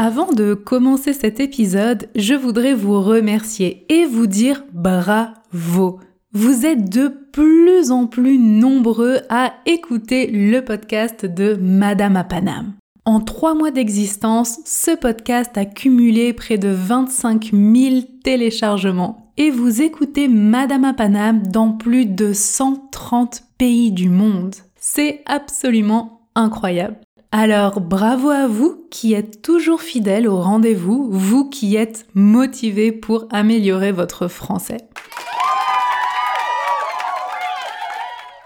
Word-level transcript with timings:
Avant 0.00 0.30
de 0.30 0.54
commencer 0.54 1.12
cet 1.12 1.40
épisode, 1.40 2.08
je 2.14 2.34
voudrais 2.34 2.72
vous 2.72 3.02
remercier 3.02 3.84
et 3.88 4.06
vous 4.06 4.28
dire 4.28 4.62
bravo. 4.72 5.98
Vous 6.32 6.64
êtes 6.64 6.88
de 6.88 7.08
plus 7.32 7.90
en 7.90 8.06
plus 8.06 8.38
nombreux 8.38 9.18
à 9.28 9.54
écouter 9.66 10.28
le 10.28 10.60
podcast 10.60 11.26
de 11.26 11.58
Madame 11.60 12.14
à. 12.14 12.74
En 13.06 13.18
trois 13.18 13.54
mois 13.54 13.72
d'existence, 13.72 14.60
ce 14.64 14.94
podcast 14.94 15.58
a 15.58 15.64
cumulé 15.64 16.32
près 16.32 16.58
de 16.58 16.68
25 16.68 17.50
000 17.52 18.02
téléchargements 18.22 19.32
et 19.36 19.50
vous 19.50 19.82
écoutez 19.82 20.28
Madame 20.28 20.84
à 20.84 20.94
dans 21.32 21.72
plus 21.72 22.06
de 22.06 22.32
130 22.32 23.42
pays 23.58 23.90
du 23.90 24.10
monde. 24.10 24.54
C'est 24.76 25.22
absolument 25.26 26.20
incroyable. 26.36 26.98
Alors 27.30 27.82
bravo 27.82 28.30
à 28.30 28.46
vous 28.46 28.86
qui 28.90 29.12
êtes 29.12 29.42
toujours 29.42 29.82
fidèles 29.82 30.26
au 30.26 30.40
rendez-vous, 30.40 31.08
vous 31.10 31.50
qui 31.50 31.76
êtes 31.76 32.06
motivés 32.14 32.90
pour 32.90 33.26
améliorer 33.30 33.92
votre 33.92 34.28
français. 34.28 34.78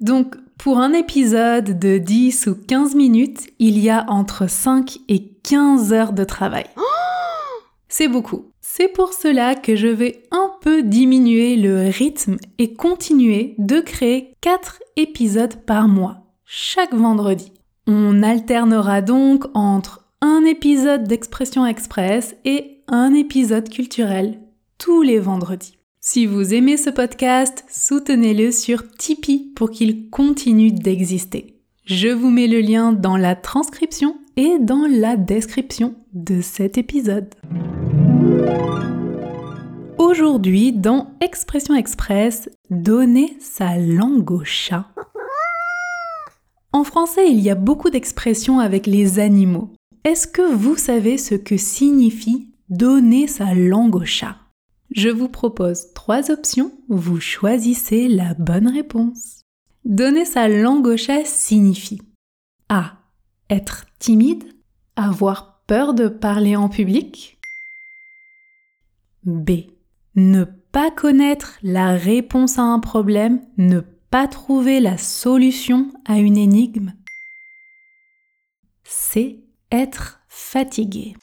Donc, 0.00 0.34
pour 0.60 0.76
un 0.78 0.92
épisode 0.92 1.78
de 1.78 1.96
10 1.96 2.48
ou 2.48 2.54
15 2.54 2.94
minutes, 2.94 3.48
il 3.58 3.78
y 3.78 3.88
a 3.88 4.04
entre 4.10 4.46
5 4.46 4.98
et 5.08 5.32
15 5.42 5.94
heures 5.94 6.12
de 6.12 6.22
travail. 6.22 6.66
C'est 7.88 8.08
beaucoup. 8.08 8.52
C'est 8.60 8.88
pour 8.88 9.14
cela 9.14 9.54
que 9.54 9.74
je 9.74 9.86
vais 9.86 10.22
un 10.30 10.50
peu 10.60 10.82
diminuer 10.82 11.56
le 11.56 11.88
rythme 11.88 12.36
et 12.58 12.74
continuer 12.74 13.54
de 13.56 13.80
créer 13.80 14.34
4 14.42 14.80
épisodes 14.96 15.64
par 15.64 15.88
mois, 15.88 16.26
chaque 16.44 16.92
vendredi. 16.92 17.54
On 17.86 18.22
alternera 18.22 19.00
donc 19.00 19.46
entre 19.54 20.04
un 20.20 20.44
épisode 20.44 21.04
d'expression 21.04 21.64
express 21.64 22.36
et 22.44 22.82
un 22.86 23.14
épisode 23.14 23.70
culturel 23.70 24.38
tous 24.76 25.00
les 25.00 25.20
vendredis. 25.20 25.79
Si 26.02 26.24
vous 26.24 26.54
aimez 26.54 26.78
ce 26.78 26.88
podcast, 26.88 27.62
soutenez-le 27.68 28.52
sur 28.52 28.88
Tipeee 28.88 29.52
pour 29.54 29.70
qu'il 29.70 30.08
continue 30.08 30.72
d'exister. 30.72 31.60
Je 31.84 32.08
vous 32.08 32.30
mets 32.30 32.46
le 32.46 32.60
lien 32.60 32.94
dans 32.94 33.18
la 33.18 33.36
transcription 33.36 34.16
et 34.38 34.58
dans 34.58 34.86
la 34.88 35.18
description 35.18 35.94
de 36.14 36.40
cet 36.40 36.78
épisode. 36.78 37.34
Aujourd'hui, 39.98 40.72
dans 40.72 41.10
Expression 41.20 41.74
Express, 41.74 42.48
donner 42.70 43.36
sa 43.38 43.76
langue 43.76 44.30
au 44.30 44.42
chat. 44.42 44.86
En 46.72 46.82
français, 46.82 47.30
il 47.30 47.40
y 47.40 47.50
a 47.50 47.54
beaucoup 47.54 47.90
d'expressions 47.90 48.58
avec 48.58 48.86
les 48.86 49.18
animaux. 49.18 49.74
Est-ce 50.04 50.26
que 50.26 50.50
vous 50.50 50.76
savez 50.76 51.18
ce 51.18 51.34
que 51.34 51.58
signifie 51.58 52.54
donner 52.70 53.26
sa 53.26 53.52
langue 53.52 53.96
au 53.96 54.06
chat? 54.06 54.36
Je 54.90 55.08
vous 55.08 55.28
propose 55.28 55.92
trois 55.94 56.30
options, 56.30 56.72
vous 56.88 57.20
choisissez 57.20 58.08
la 58.08 58.34
bonne 58.34 58.68
réponse. 58.68 59.42
Donner 59.84 60.24
sa 60.24 60.48
langue 60.48 60.86
au 60.86 60.96
chat 60.96 61.24
signifie 61.24 62.02
A. 62.68 62.98
Être 63.48 63.86
timide, 63.98 64.44
avoir 64.96 65.62
peur 65.66 65.94
de 65.94 66.08
parler 66.08 66.56
en 66.56 66.68
public. 66.68 67.38
B. 69.24 69.50
Ne 70.16 70.44
pas 70.44 70.90
connaître 70.90 71.58
la 71.62 71.92
réponse 71.92 72.58
à 72.58 72.62
un 72.62 72.80
problème, 72.80 73.40
ne 73.58 73.80
pas 74.10 74.28
trouver 74.28 74.80
la 74.80 74.98
solution 74.98 75.92
à 76.04 76.18
une 76.18 76.36
énigme. 76.36 76.94
C. 78.84 79.44
Être 79.70 80.20
fatigué. 80.28 81.14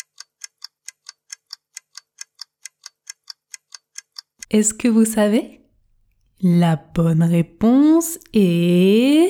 Est-ce 4.49 4.73
que 4.73 4.87
vous 4.87 5.03
savez? 5.03 5.59
La 6.41 6.81
bonne 6.95 7.21
réponse 7.21 8.17
est... 8.33 9.29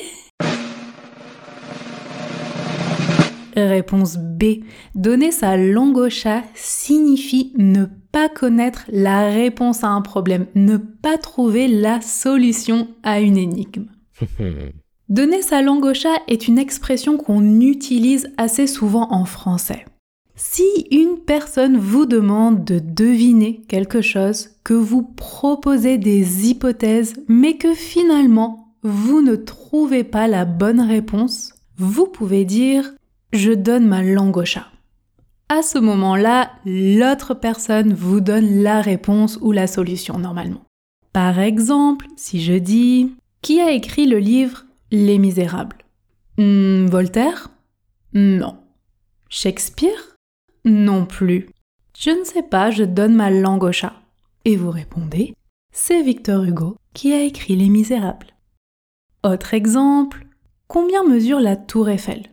Réponse 3.56 4.16
B. 4.16 4.62
Donner 4.94 5.32
sa 5.32 5.56
langue 5.56 5.96
au 5.98 6.08
chat 6.08 6.44
signifie 6.54 7.52
ne 7.56 7.86
pas 8.12 8.28
connaître 8.28 8.84
la 8.90 9.28
réponse 9.28 9.82
à 9.82 9.88
un 9.88 10.02
problème, 10.02 10.46
ne 10.54 10.76
pas 10.76 11.18
trouver 11.18 11.66
la 11.66 12.00
solution 12.00 12.86
à 13.02 13.18
une 13.18 13.36
énigme. 13.36 13.86
Donner 15.08 15.42
sa 15.42 15.62
langue 15.62 15.84
au 15.84 15.94
chat 15.94 16.22
est 16.28 16.46
une 16.46 16.60
expression 16.60 17.16
qu'on 17.16 17.60
utilise 17.60 18.32
assez 18.36 18.68
souvent 18.68 19.08
en 19.10 19.24
français. 19.24 19.84
Si 20.40 20.86
une 20.92 21.18
personne 21.18 21.76
vous 21.76 22.06
demande 22.06 22.64
de 22.64 22.78
deviner 22.78 23.60
quelque 23.66 24.00
chose, 24.00 24.50
que 24.62 24.72
vous 24.72 25.02
proposez 25.02 25.98
des 25.98 26.48
hypothèses, 26.48 27.14
mais 27.26 27.56
que 27.56 27.74
finalement 27.74 28.72
vous 28.84 29.20
ne 29.20 29.34
trouvez 29.34 30.04
pas 30.04 30.28
la 30.28 30.44
bonne 30.44 30.80
réponse, 30.80 31.54
vous 31.76 32.06
pouvez 32.06 32.44
dire 32.44 32.94
je 33.32 33.50
donne 33.50 33.88
ma 33.88 34.04
langue 34.04 34.36
au 34.36 34.44
chat. 34.44 34.68
À 35.48 35.62
ce 35.62 35.78
moment-là, 35.78 36.52
l'autre 36.64 37.34
personne 37.34 37.92
vous 37.92 38.20
donne 38.20 38.62
la 38.62 38.80
réponse 38.80 39.40
ou 39.42 39.50
la 39.50 39.66
solution 39.66 40.20
normalement. 40.20 40.62
Par 41.12 41.40
exemple, 41.40 42.06
si 42.14 42.40
je 42.40 42.52
dis 42.52 43.12
qui 43.42 43.60
a 43.60 43.72
écrit 43.72 44.06
le 44.06 44.18
livre 44.18 44.66
Les 44.92 45.18
Misérables? 45.18 45.78
Hmm, 46.36 46.86
Voltaire? 46.86 47.50
Non. 48.12 48.56
Shakespeare? 49.28 50.07
Non 50.68 51.06
plus. 51.06 51.48
Je 51.98 52.10
ne 52.10 52.24
sais 52.24 52.42
pas, 52.42 52.70
je 52.70 52.84
donne 52.84 53.14
ma 53.14 53.30
langue 53.30 53.64
au 53.64 53.72
chat. 53.72 53.94
Et 54.44 54.56
vous 54.56 54.70
répondez, 54.70 55.34
c'est 55.72 56.02
Victor 56.02 56.44
Hugo 56.44 56.76
qui 56.94 57.12
a 57.12 57.22
écrit 57.22 57.56
Les 57.56 57.68
Misérables. 57.68 58.34
Autre 59.24 59.54
exemple, 59.54 60.26
combien 60.68 61.04
mesure 61.04 61.40
la 61.40 61.56
tour 61.56 61.88
Eiffel? 61.88 62.26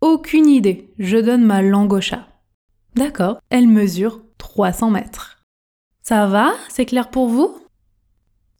Aucune 0.00 0.46
idée, 0.46 0.92
je 0.98 1.16
donne 1.16 1.44
ma 1.44 1.62
langue 1.62 1.92
au 1.92 2.00
chat. 2.00 2.28
D'accord, 2.94 3.38
elle 3.50 3.68
mesure 3.68 4.22
300 4.38 4.90
mètres. 4.90 5.42
Ça 6.02 6.26
va 6.26 6.52
C'est 6.68 6.86
clair 6.86 7.10
pour 7.10 7.28
vous? 7.28 7.61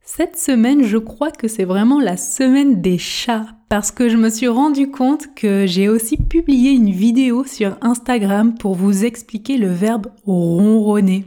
Cette 0.04 0.36
semaine, 0.36 0.82
je 0.82 0.98
crois 0.98 1.30
que 1.30 1.46
c'est 1.46 1.64
vraiment 1.64 2.00
la 2.00 2.16
semaine 2.16 2.82
des 2.82 2.98
chats 2.98 3.46
parce 3.68 3.92
que 3.92 4.08
je 4.08 4.16
me 4.16 4.30
suis 4.30 4.48
rendu 4.48 4.90
compte 4.90 5.34
que 5.34 5.64
j'ai 5.66 5.88
aussi 5.88 6.16
publié 6.16 6.72
une 6.72 6.90
vidéo 6.90 7.44
sur 7.44 7.76
Instagram 7.80 8.54
pour 8.58 8.74
vous 8.74 9.04
expliquer 9.04 9.56
le 9.56 9.68
verbe 9.68 10.08
ronronner. 10.26 11.24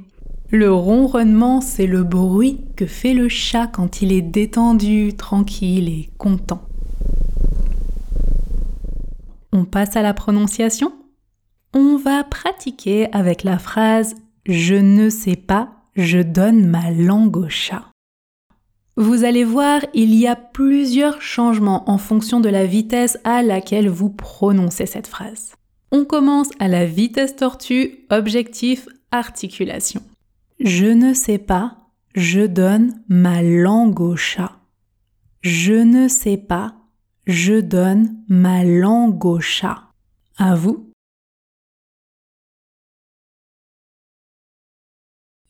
Le 0.51 0.71
ronronnement, 0.71 1.61
c'est 1.61 1.87
le 1.87 2.03
bruit 2.03 2.61
que 2.75 2.85
fait 2.85 3.13
le 3.13 3.29
chat 3.29 3.65
quand 3.67 4.01
il 4.01 4.11
est 4.11 4.21
détendu, 4.21 5.13
tranquille 5.15 5.89
et 5.89 6.09
content. 6.17 6.61
On 9.53 9.63
passe 9.63 9.95
à 9.95 10.01
la 10.01 10.13
prononciation 10.13 10.91
On 11.73 11.95
va 11.95 12.25
pratiquer 12.25 13.11
avec 13.13 13.43
la 13.43 13.57
phrase 13.57 14.15
Je 14.45 14.75
ne 14.75 15.09
sais 15.09 15.37
pas, 15.37 15.69
je 15.95 16.19
donne 16.19 16.67
ma 16.67 16.91
langue 16.91 17.37
au 17.37 17.49
chat. 17.49 17.94
Vous 18.97 19.25
allez 19.25 19.43
voir, 19.43 19.81
il 19.93 20.15
y 20.15 20.25
a 20.25 20.37
plusieurs 20.37 21.21
changements 21.21 21.89
en 21.89 21.97
fonction 21.97 22.39
de 22.39 22.47
la 22.47 22.65
vitesse 22.65 23.17
à 23.25 23.43
laquelle 23.43 23.89
vous 23.89 24.09
prononcez 24.09 24.85
cette 24.85 25.07
phrase. 25.07 25.53
On 25.91 26.05
commence 26.05 26.49
à 26.59 26.69
la 26.69 26.85
vitesse 26.85 27.35
tortue, 27.35 28.05
objectif, 28.09 28.87
articulation. 29.11 30.01
Je 30.61 30.85
ne 30.85 31.13
sais 31.13 31.37
pas, 31.37 31.77
je 32.15 32.45
donne 32.45 33.01
ma 33.09 33.43
langue 33.43 33.99
au 33.99 34.15
chat. 34.15 34.59
Je 35.41 35.73
ne 35.73 36.07
sais 36.07 36.37
pas, 36.37 36.75
je 37.27 37.59
donne 37.59 38.15
ma 38.29 38.63
langue 38.63 39.25
au 39.25 39.41
chat. 39.41 39.89
À 40.37 40.55
vous 40.55 40.89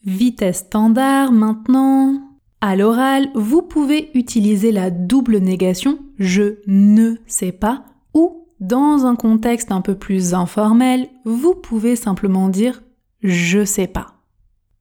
Vitesse 0.04 0.60
standard 0.60 1.32
maintenant. 1.32 2.35
À 2.68 2.76
l'oral, 2.76 3.30
vous 3.36 3.62
pouvez 3.62 4.10
utiliser 4.16 4.72
la 4.72 4.90
double 4.90 5.38
négation 5.38 6.00
je 6.18 6.58
ne 6.66 7.14
sais 7.28 7.52
pas 7.52 7.86
ou 8.16 8.48
dans 8.60 9.06
un 9.06 9.16
contexte 9.16 9.72
un 9.72 9.82
peu 9.82 9.94
plus 9.94 10.34
informel, 10.34 11.08
vous 11.26 11.54
pouvez 11.54 11.96
simplement 11.96 12.50
dire 12.50 12.82
je 13.22 13.64
sais 13.66 13.86
pas. 13.86 14.16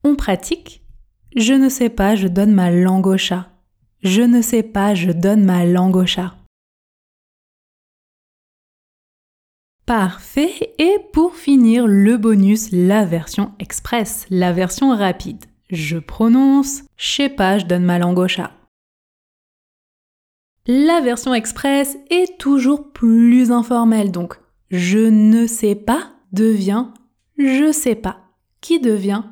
On 0.03 0.15
pratique 0.15 0.83
je 1.35 1.53
ne 1.53 1.69
sais 1.69 1.89
pas, 1.89 2.15
je 2.15 2.27
donne 2.27 2.53
ma 2.53 2.71
langue 2.71 3.05
au 3.05 3.17
chat. 3.17 3.51
Je 4.01 4.23
ne 4.23 4.41
sais 4.41 4.63
pas, 4.63 4.95
je 4.95 5.11
donne 5.11 5.45
ma 5.45 5.63
langue 5.63 5.97
au 5.97 6.07
chat. 6.07 6.33
Parfait. 9.85 10.73
Et 10.79 10.97
pour 11.13 11.35
finir, 11.35 11.85
le 11.85 12.17
bonus, 12.17 12.71
la 12.71 13.05
version 13.05 13.51
express, 13.59 14.25
la 14.31 14.53
version 14.53 14.89
rapide. 14.89 15.45
Je 15.69 15.97
prononce, 15.97 16.83
je 16.97 17.07
sais 17.07 17.29
pas, 17.29 17.57
je 17.57 17.65
donne 17.65 17.83
ma 17.83 17.99
langue 17.99 18.19
au 18.19 18.27
chat. 18.27 18.51
La 20.67 21.01
version 21.01 21.33
express 21.33 21.97
est 22.09 22.39
toujours 22.39 22.91
plus 22.91 23.51
informelle, 23.51 24.11
donc 24.11 24.35
je 24.71 24.99
ne 24.99 25.47
sais 25.47 25.75
pas 25.75 26.11
devient 26.31 26.87
je 27.37 27.71
sais 27.71 27.95
pas, 27.95 28.17
qui 28.61 28.79
devient 28.79 29.23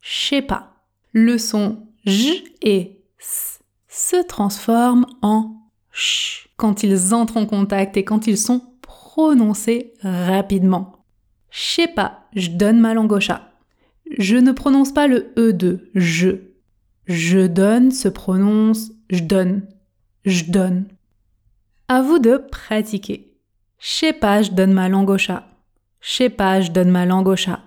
je 0.00 0.28
sais 0.28 0.42
pas. 0.42 0.84
Le 1.12 1.38
son 1.38 1.86
j 2.04 2.44
et 2.62 3.02
s 3.20 3.60
se 3.88 4.16
transforment 4.26 5.06
en 5.20 5.54
ch 5.92 6.48
quand 6.56 6.82
ils 6.82 7.14
entrent 7.14 7.36
en 7.36 7.46
contact 7.46 7.96
et 7.96 8.04
quand 8.04 8.26
ils 8.26 8.38
sont 8.38 8.72
prononcer 8.80 9.92
rapidement. 10.02 11.04
Je 11.50 11.60
sais 11.60 11.88
pas, 11.88 12.26
je 12.34 12.50
donne 12.50 12.80
ma 12.80 12.94
langue 12.94 13.12
au 13.12 13.20
chat. 13.20 13.51
Je 14.18 14.36
ne 14.36 14.52
prononce 14.52 14.92
pas 14.92 15.06
le 15.06 15.32
E 15.38 15.52
de 15.52 15.90
je. 15.94 16.30
Je 17.06 17.46
donne 17.46 17.90
se 17.90 18.08
prononce 18.08 18.92
je 19.12 19.22
donne. 19.22 19.62
Je 20.24 20.44
donne. 20.44 20.86
À 21.88 22.00
vous 22.00 22.18
de 22.18 22.38
pratiquer. 22.38 23.36
Je 23.78 23.88
sais 23.88 24.12
pas, 24.14 24.40
je 24.40 24.52
donne 24.52 24.72
ma 24.72 24.88
langue 24.88 25.10
au 25.10 25.18
chat. 25.18 25.46
Je 26.00 26.12
sais 26.14 26.30
pas, 26.30 26.62
je 26.62 26.70
donne 26.70 26.90
ma 26.90 27.04
langue 27.04 27.28
au 27.28 27.36
chat. 27.36 27.60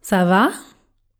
Ça 0.00 0.24
va? 0.24 0.50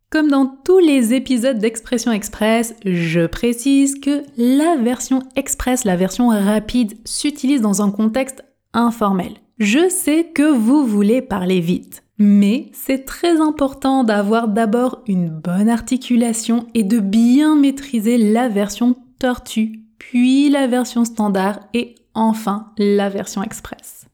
Comme 0.09 0.29
dans 0.29 0.47
tous 0.47 0.79
les 0.79 1.13
épisodes 1.13 1.59
d'Expression 1.59 2.13
Express, 2.13 2.75
je 2.87 3.27
précise 3.27 4.01
que 4.01 4.25
la 4.39 4.77
version 4.77 5.23
express, 5.37 5.85
la 5.85 5.97
version 5.97 6.29
rapide, 6.29 6.95
s'utilise 7.05 7.61
dans 7.61 7.83
un 7.83 7.91
contexte 7.91 8.43
informel. 8.73 9.35
Je 9.59 9.91
sais 9.91 10.31
que 10.35 10.51
vous 10.51 10.87
voulez 10.87 11.21
parler 11.21 11.61
vite, 11.61 12.02
mais 12.19 12.71
c'est 12.73 13.05
très 13.05 13.41
important 13.41 14.05
d'avoir 14.05 14.49
d'abord 14.49 15.03
une 15.07 15.29
bonne 15.29 15.69
articulation 15.69 16.67
et 16.75 16.85
de 16.85 16.99
bien 16.99 17.57
maîtriser 17.57 18.19
la 18.19 18.49
version 18.49 18.97
tortue, 19.19 19.81
puis 19.99 20.51
la 20.51 20.67
version 20.67 21.05
standard 21.05 21.61
et 21.75 21.95
enfin 22.15 22.73
la 22.79 23.09
version 23.09 23.43
express. 23.43 24.07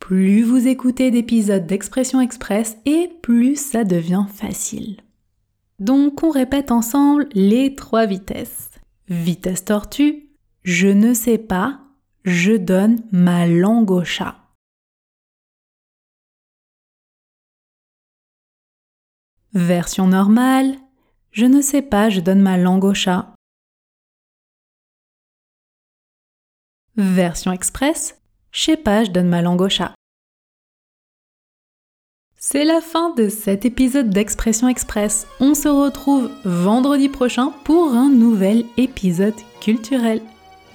Plus 0.00 0.42
vous 0.42 0.68
écoutez 0.68 1.10
d'épisodes 1.10 1.66
d'Expression 1.66 2.20
Express 2.20 2.76
et 2.84 3.10
plus 3.22 3.56
ça 3.56 3.84
devient 3.84 4.26
facile. 4.28 4.98
Donc 5.80 6.22
on 6.22 6.30
répète 6.30 6.70
ensemble 6.70 7.26
les 7.32 7.74
trois 7.74 8.04
vitesses. 8.04 8.70
Vitesse 9.08 9.64
tortue, 9.64 10.28
je 10.62 10.88
ne 10.88 11.14
sais 11.14 11.38
pas, 11.38 11.80
je 12.24 12.52
donne 12.52 13.00
ma 13.12 13.46
langue 13.46 13.90
au 13.90 14.04
chat. 14.04 14.43
Version 19.54 20.08
normale, 20.08 20.74
je 21.30 21.46
ne 21.46 21.60
sais 21.60 21.82
pas, 21.82 22.10
je 22.10 22.18
donne 22.18 22.40
ma 22.40 22.56
langue 22.56 22.82
au 22.82 22.92
chat. 22.92 23.32
Version 26.96 27.52
express, 27.52 28.20
je 28.50 28.62
sais 28.62 28.76
pas, 28.76 29.04
je 29.04 29.12
donne 29.12 29.28
ma 29.28 29.42
langue 29.42 29.60
au 29.60 29.68
chat. 29.68 29.94
C'est 32.36 32.64
la 32.64 32.80
fin 32.80 33.10
de 33.10 33.28
cet 33.28 33.64
épisode 33.64 34.10
d'Expression 34.10 34.68
Express. 34.68 35.26
On 35.38 35.54
se 35.54 35.68
retrouve 35.68 36.30
vendredi 36.44 37.08
prochain 37.08 37.52
pour 37.64 37.92
un 37.92 38.10
nouvel 38.10 38.64
épisode 38.76 39.34
culturel. 39.60 40.20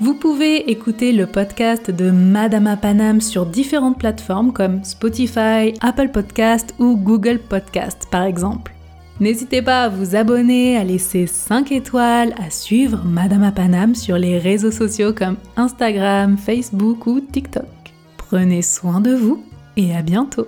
Vous 0.02 0.14
pouvez 0.14 0.72
écouter 0.72 1.12
le 1.12 1.28
podcast 1.28 1.92
de 1.92 2.10
Madame 2.10 2.78
Panam 2.82 3.20
sur 3.20 3.46
différentes 3.46 4.00
plateformes 4.00 4.54
comme 4.54 4.82
Spotify, 4.86 5.74
Apple 5.82 6.08
Podcast 6.08 6.74
ou 6.80 6.96
Google 6.96 7.38
Podcast 7.38 8.08
par 8.10 8.24
exemple. 8.24 8.74
N'hésitez 9.20 9.62
pas 9.62 9.84
à 9.84 9.90
vous 9.90 10.16
abonner, 10.16 10.78
à 10.78 10.86
laisser 10.86 11.28
5 11.28 11.74
étoiles, 11.74 12.34
à 12.42 12.50
suivre 12.50 13.04
Madame 13.04 13.52
Panam 13.54 13.94
sur 13.94 14.18
les 14.18 14.38
réseaux 14.38 14.72
sociaux 14.72 15.12
comme 15.12 15.36
Instagram, 15.58 16.38
Facebook 16.38 17.06
ou 17.06 17.20
TikTok. 17.20 17.66
Prenez 18.16 18.62
soin 18.62 19.02
de 19.02 19.14
vous 19.14 19.44
et 19.76 19.94
à 19.94 20.02
bientôt 20.02 20.48